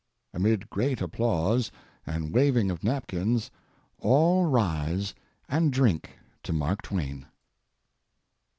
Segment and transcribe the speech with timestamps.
[0.33, 1.71] [Amid great applause
[2.07, 3.51] and waving of napkins
[3.99, 5.13] all rise
[5.47, 7.27] and drink to Mark Twain.